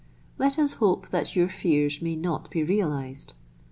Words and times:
Let 0.39 0.57
us 0.57 0.73
hope 0.81 1.09
that 1.09 1.35
your 1.35 1.47
fears 1.47 2.01
may 2.01 2.15
not 2.15 2.49
be 2.49 2.63
realized." 2.63 3.35